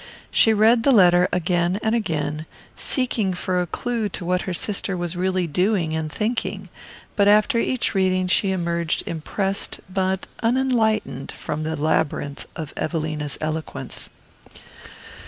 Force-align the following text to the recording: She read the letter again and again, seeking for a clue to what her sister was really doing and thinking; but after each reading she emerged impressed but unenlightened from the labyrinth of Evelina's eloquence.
She 0.31 0.51
read 0.51 0.81
the 0.81 0.91
letter 0.91 1.29
again 1.31 1.79
and 1.83 1.93
again, 1.93 2.47
seeking 2.75 3.35
for 3.35 3.61
a 3.61 3.67
clue 3.67 4.09
to 4.09 4.25
what 4.25 4.41
her 4.49 4.51
sister 4.55 4.97
was 4.97 5.15
really 5.15 5.45
doing 5.45 5.95
and 5.95 6.11
thinking; 6.11 6.69
but 7.15 7.27
after 7.27 7.59
each 7.59 7.93
reading 7.93 8.25
she 8.25 8.49
emerged 8.51 9.03
impressed 9.05 9.79
but 9.87 10.25
unenlightened 10.41 11.31
from 11.31 11.61
the 11.61 11.75
labyrinth 11.79 12.47
of 12.55 12.73
Evelina's 12.77 13.37
eloquence. 13.41 14.09